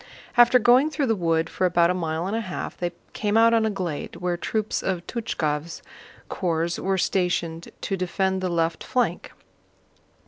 After 0.35 0.57
going 0.57 0.89
through 0.89 1.05
the 1.05 1.15
wood 1.15 1.47
for 1.47 1.65
about 1.67 1.91
a 1.91 1.93
mile 1.93 2.25
and 2.25 2.35
a 2.35 2.41
half 2.41 2.75
they 2.75 2.91
came 3.13 3.37
out 3.37 3.53
on 3.53 3.67
a 3.67 3.69
glade 3.69 4.15
where 4.15 4.35
troops 4.35 4.81
of 4.81 5.05
Túchkov's 5.05 5.83
corps 6.27 6.79
were 6.79 6.97
stationed 6.97 7.69
to 7.81 7.95
defend 7.95 8.41
the 8.41 8.49
left 8.49 8.83
flank. 8.83 9.31